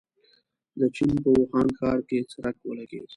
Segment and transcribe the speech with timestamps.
[0.79, 3.09] د چين په ووهان ښار کې څرک ولګېد.